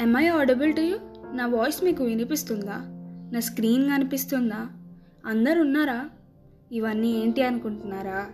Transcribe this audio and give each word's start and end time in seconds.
Am 0.00 0.16
I 0.16 0.26
audible 0.26 0.74
to 0.74 0.80
you 0.80 0.96
నా 1.32 1.46
voice 1.46 1.84
మీకు 1.84 2.04
వినిపిస్తుందా? 2.04 2.76
నా 3.32 3.40
స్క్రీన్ 3.40 3.90
కనిపిస్తుందా 3.90 4.68
అందరు 5.26 5.60
ఉన్నారా? 5.60 6.10
ఇవన్నీ 6.72 7.22
ఏంటి 7.22 7.42
అనుకుంటున్నారా? 7.42 8.26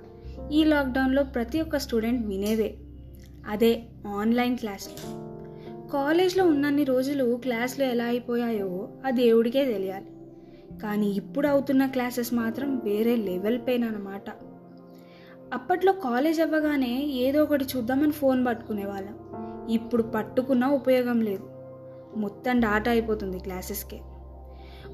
ఈ 0.53 0.65
లాక్డౌన్లో 0.65 1.23
ప్రతి 1.23 1.61
ఒక్క 1.61 1.79
స్టూడెంట్ 1.79 2.27
వినేదే. 2.27 2.75
అదే 3.49 3.83
ఆన్లైన్ 4.07 4.59
క్లాసులు 4.59 5.17
కాలేజ్లో 5.89 6.45
ఉన్నన్ని 6.45 6.85
రోజులు 6.85 7.41
క్లాసులు 7.43 7.85
ఎలా 7.85 8.05
అయిపోయాయో 8.05 8.89
ఆ 9.07 9.11
దేవుడికే 9.11 9.65
తెలియాలి. 9.65 10.07
కానీ 10.79 11.07
ఇప్పుడు 11.07 11.49
అవుతున్న 11.49 11.87
క్లాసెస్ 11.87 12.35
మాత్రం 12.35 12.79
వేరే 12.85 13.17
లెవెల్ 13.17 13.59
పైన 13.59 13.85
అనమాట 13.85 14.31
అప్పట్లో 15.53 15.93
కాలేజ్ 15.93 16.41
అవ్వగానే 16.41 17.07
ఏదో 17.07 17.43
ఒకటి 17.43 17.65
చూద్దామని 17.65 18.13
ఫోన్ 18.13 18.47
పట్టుకునేవాళ్ళం. 18.47 19.19
ఇప్పుడు 19.71 20.03
పట్టుకున్నా 20.03 20.69
ఉపయోగం 20.69 21.21
లేదు. 21.21 21.56
మొత్తం 22.17 22.61
డాటా 22.61 22.91
అయిపోతుంది 22.91 23.39
క్లాసెస్కే 23.39 24.01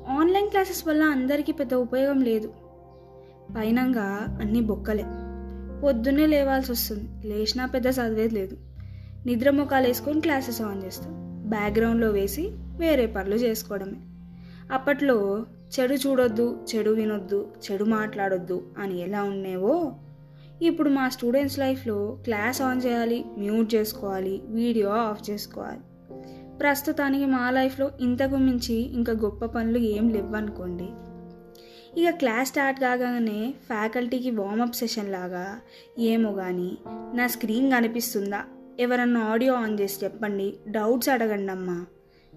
ఆన్లైన్ 0.08 0.50
క్లాసెస్ 0.50 0.88
వల్ల 0.88 1.02
అందరికీ 1.02 1.52
పెద్ద 1.52 1.74
ఉపయోగం 1.74 2.20
లేదు. 2.20 2.48
పైనంగా 3.56 4.38
అన్నీ 4.40 4.60
బొక్కలే. 4.60 5.04
పొద్దున్నే 5.82 6.26
లేవాల్సి 6.26 6.72
వస్తుంది. 6.72 7.28
లేచినా 7.28 7.66
పెద్ద 7.66 7.86
చదివేది 7.86 8.34
లేదు. 8.34 8.56
నిద్ర 9.26 9.50
ముఖాలు 9.50 9.86
వేసుకొని 9.86 10.20
క్లాసెస్ 10.20 10.62
ఆన్ 10.62 10.82
చేస్తాం. 10.82 11.12
బ్యాక్గ్రౌండ్లో 11.48 12.08
వేసి 12.10 12.50
వేరే 12.78 13.06
పనులు 13.06 13.34
చేసుకోవడమే. 13.34 14.00
అప్పట్లో 14.72 15.46
చెడు 15.74 15.94
చూడొద్దు 15.94 16.66
చెడు 16.70 16.90
వినొద్దు 16.90 17.52
చెడు 17.64 17.84
మాట్లాడొద్దు 17.84 18.62
అని 18.78 19.00
ఎలా 19.00 19.22
ఉండేవో 19.22 19.92
ఇప్పుడు 20.62 20.88
మా 20.88 21.08
స్టూడెంట్స్ 21.08 21.58
లైఫ్లో 21.58 22.18
క్లాస్ 22.24 22.62
ఆన్ 22.62 22.82
చేయాలి 22.86 23.24
మ్యూట్ 23.38 23.74
చేసుకోవాలి 23.74 24.42
వీడియో 24.48 24.88
ఆఫ్ 24.88 25.30
చేసుకోవాలి. 25.30 25.80
ప్రస్తుతానికి 26.62 27.26
మా 27.26 27.50
లైఫ్లో 27.50 27.90
ఇంతకు 28.00 28.36
మించి 28.36 28.74
ఇంకా 28.74 29.12
గొప్ప 29.12 29.44
పనులు 29.44 29.78
ఏం 29.78 30.08
లేవనుకోండి. 30.08 30.88
ఇక 32.00 32.10
క్లాస్ 32.10 32.48
స్టార్ట్ 32.48 32.80
కాగానే 32.80 33.54
ఫ్యాకల్టీకి 33.66 34.30
వార్మప్ 34.30 34.74
సెషన్ 34.74 35.12
లాగా 35.12 35.60
ఏమో 35.98 36.32
కానీ 36.32 36.78
నా 37.14 37.26
స్క్రీన్ 37.26 37.72
కనిపిస్తుందా? 37.72 38.44
ఎవరన్నా 38.80 39.20
ఆడియో 39.20 39.54
ఆన్ 39.54 39.80
చేసి 39.80 40.04
చెప్పండి 40.04 40.54
డౌట్స్ 40.68 41.08
అడగండి 41.08 41.52
అమ్మా 41.52 41.86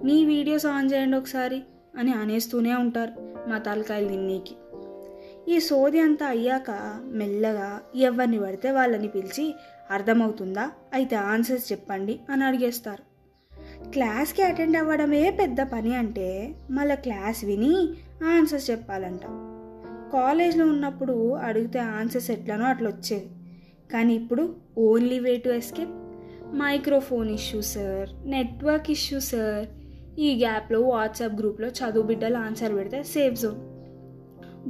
నీ 0.03 0.26
వీడియోస్ 0.26 0.66
ఆన్ 0.66 0.92
చేయండి 0.92 1.18
ఒకసారి 1.18 1.62
అని 1.98 2.14
అనేస్తూనే 2.14 2.76
ఉంటారు 2.76 3.14
మా 3.50 3.58
తలకాయలు 3.58 4.08
తిన్నీకి 4.08 4.56
ఈ 5.53 5.59
సోది 5.59 6.00
అంతా 6.00 6.26
అయ్యాక 6.26 6.72
మెల్లగా 7.03 7.81
ఎవరిని 7.96 8.40
పడితే 8.40 8.72
వాళ్ళని 8.72 9.08
పిలిచి 9.08 9.56
అర్థమవుతుందా? 9.92 10.72
అయితే 10.94 11.16
ఆన్సర్స్ 11.16 11.72
చెప్పండి 11.72 12.20
అని 12.30 12.44
అడిగేస్తారు. 12.44 13.15
క్లాస్కి 13.94 14.41
అటెండ్ 14.41 14.78
అవ్వడమే 14.78 15.30
పెద్ద 15.30 15.61
పని 15.61 15.95
అంటే 15.95 16.55
మళ్ళీ 16.72 16.95
క్లాస్ 16.95 17.45
విని 17.45 17.75
ఆన్సర్స్ 18.25 18.72
చెప్పాలంట. 18.72 19.22
కాలేజ్లో 20.14 20.66
ఉన్నప్పుడు 20.66 21.33
అడిగితే 21.33 21.80
ఆన్సర్స్ 21.80 22.31
ఎట్లనో 22.31 22.66
అట్లా 22.66 22.89
వచ్చేది 22.89 23.25
కానీ 23.94 24.16
ఇప్పుడు 24.16 24.56
only 24.78 25.19
way 25.19 25.38
to 25.38 25.50
escape. 25.50 25.89
Microphone 26.56 27.30
issue 27.30 27.61
sir 27.61 28.30
network 28.30 28.91
issue 28.91 29.19
sir. 29.19 29.67
ఈ 30.19 30.38
గ్యాప్లో 30.38 30.81
వాట్సాప్ 30.81 31.33
గ్రూప్లో 31.33 31.67
చదువు 31.67 32.03
బిడ్డలు 32.03 32.38
ఆన్సర్ 32.38 32.73
పెడితే 32.73 33.03
సేఫ్ 33.03 33.41
జోన్. 33.41 33.56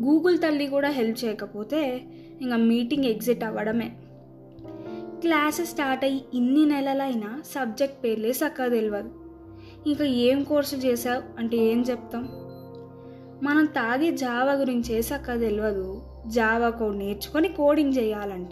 గూగుల్ 0.06 0.38
తల్లి 0.38 0.68
కూడా 0.68 0.90
హెల్ప్ 0.90 1.26
చేయకపోతే 1.26 2.02
ఇంకా 2.42 2.58
మీటింగ్ 2.58 3.06
ఎగ్జిట్ 3.06 3.44
అవ్వడమే. 3.44 3.92
క్లాసెస్ 5.22 5.70
స్టార్ట్ 5.70 6.06
అయ్యి 6.06 6.26
ఇన్ని 6.34 6.66
నెలలైనా 6.66 7.42
సబ్జెక్ట్ 7.46 8.04
పేర్లే 8.04 8.30
చక్కగా 8.30 8.68
తెలియదు 8.68 9.10
ఇంకా 9.88 10.06
ఏం 10.06 10.44
కోర్సు 10.44 10.76
చేసావు 10.76 11.40
అంటే 11.40 11.58
ఏం 11.58 11.82
చెప్తాం? 11.82 12.30
మనం 13.44 13.66
తాగే 13.66 14.12
జావా 14.12 14.54
గురించే 14.54 15.00
చక్కగా 15.00 15.38
తెలియదు 15.38 16.02
జావా 16.28 16.70
కోడ్ 16.70 16.98
నేర్చుకొని 16.98 17.48
కోడింగ్ 17.48 17.94
చేయాలంట. 17.98 18.50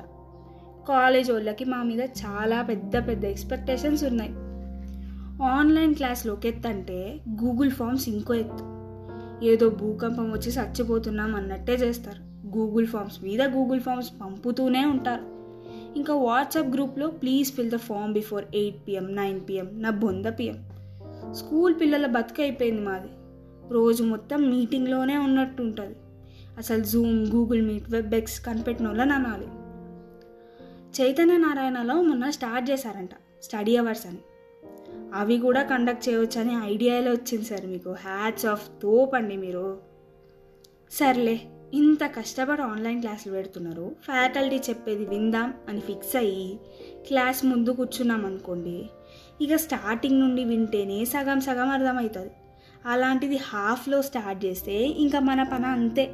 కాలేజ్ 0.87 1.31
వాళ్ళకి 1.31 1.65
మా 1.65 1.83
మీద 1.83 2.01
చాలా 2.01 2.61
పెద్ద 2.61 3.07
పెద్ద 3.07 3.25
ఎక్స్పెక్టేషన్స్ 3.25 4.03
ఉన్నాయి. 4.03 4.31
ఆన్లైన్ 5.43 5.95
క్లాస్లోకి 5.95 6.47
ఎత్తంటే 6.47 7.21
గూగుల్ 7.43 7.71
ఫామ్స్ 7.71 8.09
ఇంకో 8.09 8.33
ఎత్తు. 8.33 8.73
ఏదో 9.45 9.69
భూకంపం 9.69 10.31
వచ్చి 10.31 10.51
చచ్చిపోతున్నాం 10.51 11.35
అన్నట్టే 11.35 11.73
చేస్తారు. 11.73 12.47
గూగుల్ 12.57 12.87
ఫామ్స్ 12.87 13.23
మీద 13.23 13.41
గూగుల్ 13.41 13.79
ఫామ్స్ 13.79 14.11
పంపుతూనే 14.21 14.85
ఉంటారు. 14.85 15.32
ఇంకా 15.95 16.15
వాట్సాప్ 16.15 16.67
గ్రూప్లో 16.67 17.07
please 17.07 17.53
fill 17.53 17.71
the 17.71 17.75
form 17.75 18.13
before 18.13 18.45
eight 18.55 18.87
PM 18.87 19.15
nine 19.15 19.41
PM 19.49 19.69
నా 19.73 19.89
బొంద 19.89 20.25
పిఎం. 20.25 20.69
స్కూల్ 21.31 21.75
పిల్లల 21.81 22.05
బతుకైపోయింది 22.05 22.81
మాది. 22.81 23.07
రోజు 23.73 24.03
మొత్తం 24.03 24.49
మీటింగ్లోనే 24.49 25.17
ఉన్నట్టు 25.17 25.61
ఉంటుంది 25.61 25.95
అసలు 26.57 26.83
జూమ్ 26.83 27.27
గూగుల్ 27.27 27.61
మీట్ 27.61 27.89
వెబ్ఎక్స్ 27.89 28.45
కనిపెట్టిన 28.45 28.87
వాళ్ళని 28.87 29.13
అనాలి 29.13 29.47
చైతన్య 31.01 31.37
నారాయణలో 31.37 32.01
మొన్న 32.01 32.29
స్టార్ట్ 32.29 32.71
చేశారంట 32.71 33.09
స్టడీ 33.43 33.75
అవర్స్ 33.77 34.07
అని. 34.07 34.17
అవి 35.13 35.37
కూడా 35.37 35.63
కండక్ట్ 35.63 36.09
చేయవచ్చు 36.09 36.41
అని 36.41 36.73
ఐడియాలో 36.73 37.11
వచ్చింది 37.11 37.45
సార్ 37.45 37.65
మీకు. 37.65 37.89
హ్యాట్స్ 37.89 38.45
ఆఫ్ 38.45 38.69
తోపండి 38.81 39.37
మీరు. 39.37 39.77
సర్లే. 40.91 41.39
ఇంత 41.73 42.03
కష్టపడి 42.03 42.61
ఆన్లైన్ 42.61 43.01
క్లాసులు 43.01 43.33
పెడుతున్నారు? 43.33 43.95
ఫ్యాకల్టీ 44.03 44.55
చెప్పేది 44.55 45.05
విందాం 45.05 45.53
అని 45.69 45.79
ఫిక్స్ 45.79 46.15
అయ్యి 46.15 46.59
క్లాస్ 47.07 47.45
ముందు 47.45 47.69
కూర్చున్నాం 47.69 48.25
అనుకోండి 48.25 48.85
ఇక 49.41 49.55
స్టార్టింగ్ 49.55 50.19
నుండి 50.19 50.43
వింటేనే 50.43 51.05
సగం 51.05 51.41
సగం 51.41 51.69
అర్థమవుతుంది. 51.69 52.31
అలాంటిది 52.85 53.37
హాఫ్లో 53.37 54.01
స్టార్ట్ 54.01 54.45
చేస్తే 54.45 54.85
ఇంకా 54.85 55.19
మన 55.19 55.43
పని 55.43 55.65
అంతే. 55.65 56.13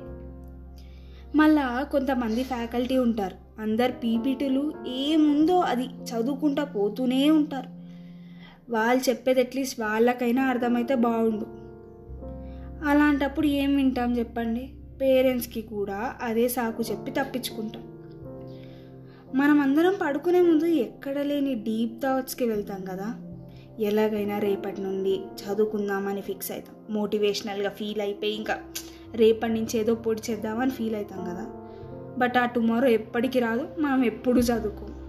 మళ్ళా 1.35 1.83
కొంతమంది 1.91 2.43
ఫ్యాకల్టీ 2.43 2.97
ఉంటారు. 2.97 3.61
అందరు 3.61 3.91
పీపీటీలు 3.91 4.73
ఏముందో 4.87 5.59
అది 5.59 5.83
చదువుకుంటా 5.83 6.63
పోతూనే 6.63 7.31
ఉంటారు. 7.31 7.79
వాళ్ళు 8.71 9.09
చెప్పేది 9.09 9.39
అట్లీస్ట్ 9.39 9.81
వాళ్ళకైనా 9.81 10.43
అర్థమైతే 10.43 10.95
బాగుండు. 10.95 11.45
అలాంటప్పుడు 12.85 13.47
ఏం 13.47 13.75
వింటాం 13.75 14.17
చెప్పండి? 14.17 14.73
పేరెంట్స్కి 15.01 15.61
కూడా 15.61 16.15
అదే 16.21 16.47
సాకు 16.47 16.83
చెప్పి 16.91 17.11
తప్పించుకుంటాం. 17.11 17.83
మనం 19.35 19.59
అందరం 19.59 19.95
పడుకునే 20.01 20.41
ముందు 20.41 20.65
ఎక్కడ 20.65 21.19
లేని 21.19 21.55
డీప్ 21.55 22.03
థాట్స్కి 22.03 22.45
వెళ్తాం 22.45 22.85
కదా. 22.85 23.15
ఎలాగైనా 23.79 24.39
రేపటి 24.39 24.81
నుండి 24.81 25.21
చదువుకుందామని 25.41 26.21
ఫిక్స్ 26.21 26.51
అవుతాం 26.51 26.75
మోటివేషనల్గా 26.89 27.69
ఫీల్ 27.69 28.01
అయిపోయి 28.01 28.35
ఇంకా 28.35 28.59
రేపటి 29.15 29.53
నుంచి 29.53 29.79
ఏదో 29.79 29.95
పొడి 29.95 30.31
చేద్దామని 30.31 30.71
ఫీల్ 30.71 30.95
అవుతాం 30.95 31.25
కదా. 31.25 31.45
బట్ 32.17 32.37
ఆ 32.37 32.45
టుమారో 32.45 32.87
ఎప్పటికి 32.87 33.39
రాదు 33.39 33.67
మనం 33.79 34.05
ఎప్పుడు 34.05 34.39
చదువుకోం. 34.39 34.99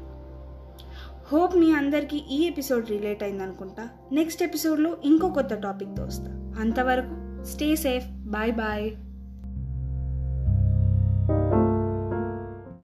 హోప్ 1.32 1.56
మీ 1.56 1.72
అందరికీ 1.72 2.16
ఈ 2.16 2.44
ఎపిసోడ్ 2.46 2.90
రిలేట్ 2.90 3.22
అయింది 3.22 3.42
అనుకుంటా. 3.42 3.88
నెక్స్ట్ 4.12 4.42
ఎపిసోడ్లో 4.42 4.96
ఇంకో 5.04 5.28
కొత్త 5.28 5.54
టాపిక్తో 5.54 6.02
వస్తా. 6.02 6.54
అంతవరకు 6.58 7.44
స్టే 7.44 7.76
సేఫ్ 7.76 8.06
బాయ్ 8.10 8.52
బాయ్. 8.52 8.92